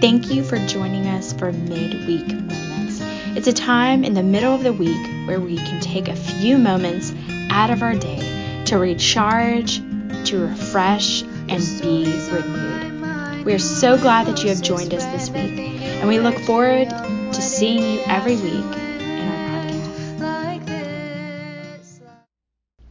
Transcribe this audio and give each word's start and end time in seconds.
Thank 0.00 0.30
you 0.30 0.42
for 0.42 0.56
joining 0.66 1.06
us 1.08 1.34
for 1.34 1.52
midweek 1.52 2.26
moments. 2.28 3.02
It's 3.36 3.46
a 3.48 3.52
time 3.52 4.02
in 4.02 4.14
the 4.14 4.22
middle 4.22 4.54
of 4.54 4.62
the 4.62 4.72
week 4.72 5.06
where 5.26 5.38
we 5.38 5.56
can 5.56 5.78
take 5.78 6.08
a 6.08 6.16
few 6.16 6.56
moments 6.56 7.12
out 7.50 7.68
of 7.68 7.82
our 7.82 7.94
day 7.94 8.62
to 8.64 8.78
recharge, 8.78 9.82
to 10.24 10.38
refresh, 10.38 11.20
and 11.22 11.60
be 11.82 12.06
renewed. 12.32 13.44
We 13.44 13.52
are 13.52 13.58
so 13.58 13.98
glad 13.98 14.26
that 14.26 14.42
you 14.42 14.48
have 14.48 14.62
joined 14.62 14.94
us 14.94 15.04
this 15.04 15.28
week, 15.28 15.58
and 15.58 16.08
we 16.08 16.18
look 16.18 16.38
forward 16.40 16.88
to 16.88 17.42
seeing 17.42 17.82
you 17.82 18.00
every 18.06 18.36
week 18.36 18.89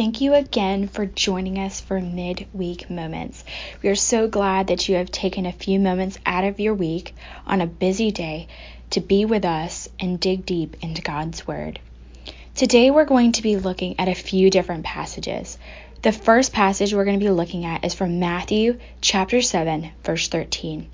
Thank 0.00 0.22
you 0.22 0.32
again 0.32 0.88
for 0.88 1.04
joining 1.04 1.58
us 1.58 1.78
for 1.78 2.00
midweek 2.00 2.88
moments. 2.88 3.44
We 3.82 3.90
are 3.90 3.94
so 3.94 4.28
glad 4.28 4.68
that 4.68 4.88
you 4.88 4.94
have 4.94 5.10
taken 5.10 5.44
a 5.44 5.52
few 5.52 5.78
moments 5.78 6.18
out 6.24 6.42
of 6.42 6.58
your 6.58 6.72
week 6.72 7.14
on 7.46 7.60
a 7.60 7.66
busy 7.66 8.10
day 8.10 8.48
to 8.92 9.02
be 9.02 9.26
with 9.26 9.44
us 9.44 9.90
and 10.00 10.18
dig 10.18 10.46
deep 10.46 10.78
into 10.80 11.02
God's 11.02 11.46
Word. 11.46 11.80
Today 12.54 12.90
we're 12.90 13.04
going 13.04 13.32
to 13.32 13.42
be 13.42 13.56
looking 13.56 14.00
at 14.00 14.08
a 14.08 14.14
few 14.14 14.48
different 14.48 14.86
passages. 14.86 15.58
The 16.00 16.12
first 16.12 16.54
passage 16.54 16.94
we're 16.94 17.04
going 17.04 17.20
to 17.20 17.26
be 17.26 17.30
looking 17.30 17.66
at 17.66 17.84
is 17.84 17.92
from 17.92 18.20
Matthew 18.20 18.78
chapter 19.02 19.42
7, 19.42 19.90
verse 20.02 20.28
13. 20.28 20.88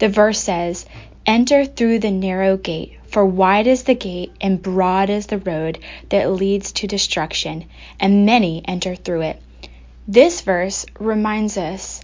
The 0.00 0.08
verse 0.08 0.40
says, 0.40 0.86
Enter 1.26 1.66
through 1.66 1.98
the 1.98 2.10
narrow 2.10 2.56
gate, 2.56 2.98
for 3.08 3.26
wide 3.26 3.66
is 3.66 3.82
the 3.82 3.94
gate 3.94 4.32
and 4.40 4.60
broad 4.60 5.10
is 5.10 5.26
the 5.26 5.36
road 5.36 5.78
that 6.08 6.32
leads 6.32 6.72
to 6.72 6.86
destruction, 6.86 7.66
and 8.00 8.24
many 8.24 8.62
enter 8.64 8.94
through 8.94 9.20
it. 9.20 9.42
This 10.08 10.40
verse 10.40 10.86
reminds 10.98 11.58
us 11.58 12.00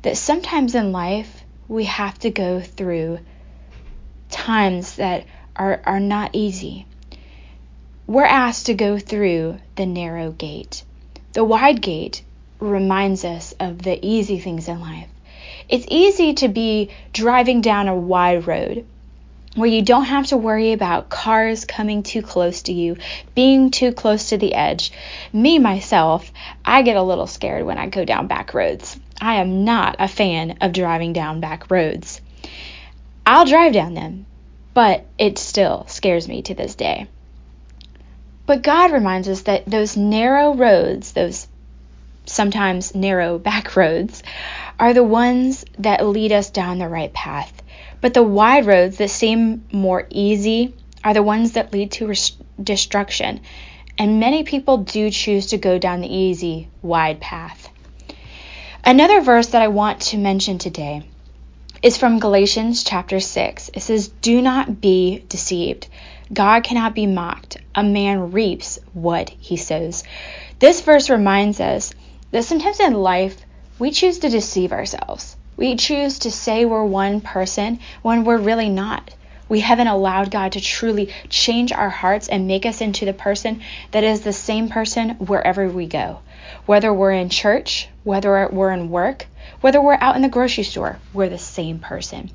that 0.00 0.16
sometimes 0.16 0.74
in 0.74 0.90
life 0.90 1.44
we 1.68 1.84
have 1.84 2.18
to 2.20 2.30
go 2.30 2.62
through 2.62 3.18
times 4.30 4.96
that 4.96 5.26
are, 5.54 5.82
are 5.84 6.00
not 6.00 6.30
easy. 6.32 6.86
We're 8.06 8.24
asked 8.24 8.66
to 8.66 8.74
go 8.74 8.98
through 8.98 9.58
the 9.76 9.84
narrow 9.84 10.30
gate. 10.30 10.82
The 11.34 11.44
wide 11.44 11.82
gate 11.82 12.22
reminds 12.58 13.22
us 13.22 13.52
of 13.60 13.82
the 13.82 13.98
easy 14.02 14.38
things 14.38 14.66
in 14.66 14.80
life. 14.80 15.10
It's 15.68 15.86
easy 15.88 16.34
to 16.34 16.48
be 16.48 16.90
driving 17.12 17.60
down 17.60 17.88
a 17.88 17.96
wide 17.96 18.46
road 18.46 18.86
where 19.54 19.68
you 19.68 19.82
don't 19.82 20.04
have 20.04 20.26
to 20.26 20.36
worry 20.36 20.72
about 20.72 21.08
cars 21.08 21.64
coming 21.64 22.02
too 22.02 22.22
close 22.22 22.62
to 22.62 22.72
you, 22.72 22.96
being 23.34 23.70
too 23.70 23.92
close 23.92 24.30
to 24.30 24.36
the 24.36 24.54
edge. 24.54 24.92
Me, 25.32 25.58
myself, 25.58 26.32
I 26.64 26.82
get 26.82 26.96
a 26.96 27.02
little 27.02 27.26
scared 27.26 27.64
when 27.64 27.78
I 27.78 27.86
go 27.88 28.04
down 28.04 28.26
back 28.26 28.52
roads. 28.52 28.98
I 29.20 29.36
am 29.36 29.64
not 29.64 29.96
a 30.00 30.08
fan 30.08 30.58
of 30.60 30.72
driving 30.72 31.12
down 31.12 31.40
back 31.40 31.70
roads. 31.70 32.20
I'll 33.24 33.46
drive 33.46 33.72
down 33.72 33.94
them, 33.94 34.26
but 34.74 35.06
it 35.18 35.38
still 35.38 35.86
scares 35.88 36.28
me 36.28 36.42
to 36.42 36.54
this 36.54 36.74
day. 36.74 37.06
But 38.46 38.62
God 38.62 38.92
reminds 38.92 39.28
us 39.28 39.42
that 39.42 39.64
those 39.66 39.96
narrow 39.96 40.54
roads, 40.54 41.12
those 41.12 41.46
sometimes 42.26 42.94
narrow 42.94 43.38
back 43.38 43.76
roads, 43.76 44.22
are 44.78 44.94
the 44.94 45.04
ones 45.04 45.64
that 45.78 46.06
lead 46.06 46.32
us 46.32 46.50
down 46.50 46.78
the 46.78 46.88
right 46.88 47.12
path. 47.12 47.62
But 48.00 48.14
the 48.14 48.22
wide 48.22 48.66
roads 48.66 48.98
that 48.98 49.10
seem 49.10 49.64
more 49.72 50.06
easy 50.10 50.74
are 51.02 51.14
the 51.14 51.22
ones 51.22 51.52
that 51.52 51.72
lead 51.72 51.92
to 51.92 52.06
res- 52.08 52.36
destruction. 52.62 53.40
And 53.98 54.20
many 54.20 54.42
people 54.42 54.78
do 54.78 55.10
choose 55.10 55.46
to 55.48 55.58
go 55.58 55.78
down 55.78 56.00
the 56.00 56.14
easy, 56.14 56.68
wide 56.82 57.20
path. 57.20 57.68
Another 58.84 59.20
verse 59.20 59.48
that 59.48 59.62
I 59.62 59.68
want 59.68 60.00
to 60.02 60.18
mention 60.18 60.58
today 60.58 61.04
is 61.82 61.96
from 61.96 62.18
Galatians 62.18 62.82
chapter 62.82 63.20
6. 63.20 63.70
It 63.74 63.80
says, 63.80 64.08
Do 64.08 64.42
not 64.42 64.80
be 64.80 65.24
deceived. 65.28 65.88
God 66.32 66.64
cannot 66.64 66.94
be 66.94 67.06
mocked. 67.06 67.58
A 67.74 67.84
man 67.84 68.32
reaps 68.32 68.78
what 68.92 69.30
he 69.30 69.56
sows. 69.56 70.02
This 70.58 70.80
verse 70.80 71.10
reminds 71.10 71.60
us 71.60 71.92
that 72.30 72.44
sometimes 72.44 72.80
in 72.80 72.94
life 72.94 73.36
we 73.78 73.90
choose 73.90 74.18
to 74.20 74.28
deceive 74.28 74.72
ourselves. 74.72 75.36
We 75.56 75.76
choose 75.76 76.20
to 76.20 76.30
say 76.30 76.64
we're 76.64 76.84
one 76.84 77.20
person 77.20 77.80
when 78.02 78.24
we're 78.24 78.38
really 78.38 78.68
not. 78.68 79.14
We 79.48 79.60
haven't 79.60 79.88
allowed 79.88 80.30
God 80.30 80.52
to 80.52 80.60
truly 80.60 81.12
change 81.28 81.72
our 81.72 81.90
hearts 81.90 82.28
and 82.28 82.46
make 82.46 82.64
us 82.66 82.80
into 82.80 83.04
the 83.04 83.12
person 83.12 83.62
that 83.90 84.04
is 84.04 84.22
the 84.22 84.32
same 84.32 84.68
person 84.68 85.10
wherever 85.10 85.68
we 85.68 85.86
go. 85.86 86.20
Whether 86.66 86.92
we're 86.92 87.12
in 87.12 87.28
church, 87.28 87.88
whether 88.04 88.48
we're 88.50 88.72
in 88.72 88.90
work, 88.90 89.26
whether 89.60 89.80
we're 89.80 89.98
out 90.00 90.16
in 90.16 90.22
the 90.22 90.28
grocery 90.28 90.64
store, 90.64 90.98
we're 91.12 91.28
the 91.28 91.38
same 91.38 91.78
person. 91.78 92.30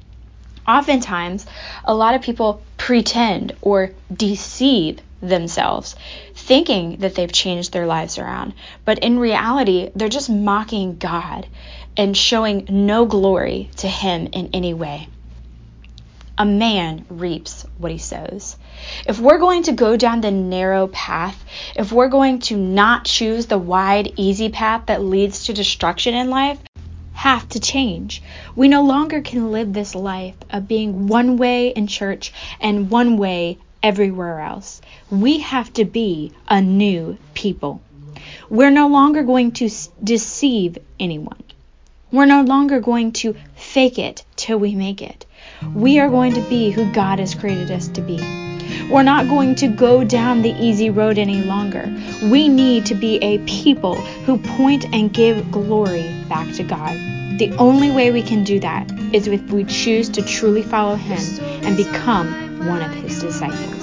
Oftentimes, 0.69 1.47
a 1.83 1.95
lot 1.95 2.13
of 2.13 2.21
people 2.21 2.61
pretend 2.77 3.55
or 3.59 3.91
deceive 4.13 4.99
themselves, 5.19 5.95
thinking 6.35 6.97
that 6.97 7.15
they've 7.15 7.31
changed 7.31 7.73
their 7.73 7.87
lives 7.87 8.19
around. 8.19 8.53
But 8.85 8.99
in 8.99 9.17
reality, 9.17 9.89
they're 9.95 10.09
just 10.09 10.29
mocking 10.29 10.97
God 10.97 11.47
and 11.97 12.15
showing 12.15 12.67
no 12.69 13.07
glory 13.07 13.71
to 13.77 13.87
Him 13.87 14.29
in 14.31 14.51
any 14.53 14.75
way. 14.75 15.07
A 16.37 16.45
man 16.45 17.05
reaps 17.09 17.65
what 17.79 17.91
he 17.91 17.97
sows. 17.97 18.55
If 19.05 19.19
we're 19.19 19.39
going 19.39 19.63
to 19.63 19.73
go 19.73 19.97
down 19.97 20.21
the 20.21 20.31
narrow 20.31 20.87
path, 20.87 21.43
if 21.75 21.91
we're 21.91 22.07
going 22.07 22.39
to 22.43 22.55
not 22.55 23.03
choose 23.03 23.47
the 23.47 23.57
wide, 23.57 24.13
easy 24.15 24.47
path 24.47 24.85
that 24.85 25.03
leads 25.03 25.45
to 25.45 25.53
destruction 25.53 26.13
in 26.13 26.29
life, 26.29 26.57
have 27.19 27.49
to 27.49 27.59
change. 27.59 28.23
We 28.55 28.69
no 28.69 28.81
longer 28.81 29.19
can 29.19 29.51
live 29.51 29.73
this 29.73 29.93
life 29.93 30.35
of 30.49 30.69
being 30.69 31.07
one 31.07 31.35
way 31.35 31.67
in 31.67 31.85
church 31.85 32.31
and 32.61 32.89
one 32.89 33.17
way 33.17 33.57
everywhere 33.83 34.39
else. 34.39 34.81
We 35.11 35.39
have 35.39 35.73
to 35.73 35.83
be 35.83 36.31
a 36.47 36.61
new 36.61 37.17
people. 37.33 37.81
We're 38.49 38.69
no 38.69 38.87
longer 38.87 39.23
going 39.23 39.51
to 39.59 39.69
deceive 40.01 40.77
anyone. 40.97 41.43
We're 42.09 42.25
no 42.37 42.43
longer 42.43 42.79
going 42.79 43.11
to 43.23 43.35
fake 43.53 43.99
it 43.99 44.23
till 44.37 44.57
we 44.57 44.73
make 44.73 45.01
it. 45.01 45.25
We 45.73 45.99
are 45.99 46.09
going 46.09 46.35
to 46.35 46.49
be 46.49 46.71
who 46.71 46.89
God 46.93 47.19
has 47.19 47.35
created 47.35 47.69
us 47.69 47.89
to 47.89 48.01
be. 48.01 48.48
We're 48.89 49.03
not 49.03 49.27
going 49.27 49.53
to 49.55 49.67
go 49.67 50.03
down 50.03 50.41
the 50.41 50.51
easy 50.51 50.89
road 50.89 51.19
any 51.19 51.43
longer. 51.43 51.93
We 52.23 52.49
need 52.49 52.87
to 52.87 52.95
be 52.95 53.17
a 53.17 53.37
people 53.39 53.95
who 54.25 54.39
point 54.39 54.85
and 54.91 55.13
give 55.13 55.51
glory 55.51 56.11
back 56.27 56.51
to 56.55 56.63
God. 56.63 56.97
The 57.37 57.53
only 57.59 57.91
way 57.91 58.09
we 58.09 58.23
can 58.23 58.43
do 58.43 58.59
that 58.61 58.91
is 59.13 59.27
if 59.27 59.43
we 59.51 59.63
choose 59.65 60.09
to 60.09 60.23
truly 60.23 60.63
follow 60.63 60.95
Him 60.95 61.19
and 61.63 61.77
become 61.77 62.65
one 62.67 62.81
of 62.81 62.91
His 62.95 63.21
disciples. 63.21 63.78